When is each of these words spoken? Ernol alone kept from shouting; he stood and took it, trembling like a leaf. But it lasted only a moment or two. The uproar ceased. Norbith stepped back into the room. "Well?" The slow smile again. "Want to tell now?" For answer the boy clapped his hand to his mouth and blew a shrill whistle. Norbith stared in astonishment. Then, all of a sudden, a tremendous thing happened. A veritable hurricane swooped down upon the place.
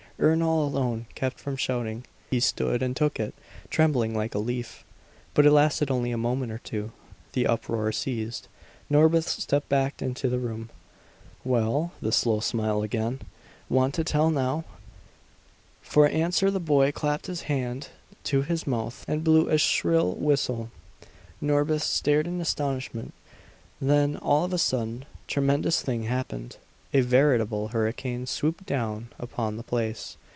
Ernol 0.21 0.67
alone 0.67 1.07
kept 1.15 1.39
from 1.39 1.55
shouting; 1.55 2.05
he 2.29 2.39
stood 2.39 2.83
and 2.83 2.95
took 2.95 3.19
it, 3.19 3.33
trembling 3.71 4.13
like 4.13 4.35
a 4.35 4.39
leaf. 4.39 4.83
But 5.33 5.47
it 5.47 5.51
lasted 5.51 5.89
only 5.89 6.11
a 6.11 6.15
moment 6.17 6.51
or 6.51 6.59
two. 6.59 6.91
The 7.33 7.47
uproar 7.47 7.91
ceased. 7.91 8.47
Norbith 8.87 9.27
stepped 9.27 9.67
back 9.67 9.99
into 9.99 10.29
the 10.29 10.37
room. 10.37 10.69
"Well?" 11.43 11.93
The 12.03 12.11
slow 12.11 12.39
smile 12.39 12.83
again. 12.83 13.21
"Want 13.67 13.95
to 13.95 14.03
tell 14.03 14.29
now?" 14.29 14.63
For 15.81 16.07
answer 16.07 16.51
the 16.51 16.59
boy 16.59 16.91
clapped 16.91 17.25
his 17.25 17.41
hand 17.49 17.87
to 18.25 18.43
his 18.43 18.67
mouth 18.67 19.03
and 19.07 19.23
blew 19.23 19.49
a 19.49 19.57
shrill 19.57 20.13
whistle. 20.13 20.69
Norbith 21.41 21.81
stared 21.81 22.27
in 22.27 22.39
astonishment. 22.39 23.15
Then, 23.81 24.17
all 24.17 24.43
of 24.45 24.53
a 24.53 24.59
sudden, 24.59 25.03
a 25.03 25.27
tremendous 25.27 25.81
thing 25.81 26.03
happened. 26.03 26.57
A 26.93 26.99
veritable 26.99 27.69
hurricane 27.69 28.25
swooped 28.27 28.65
down 28.65 29.11
upon 29.17 29.55
the 29.55 29.63
place. 29.63 30.17